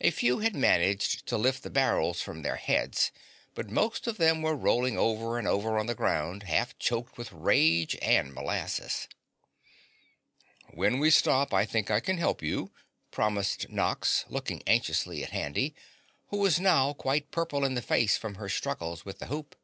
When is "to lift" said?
1.26-1.62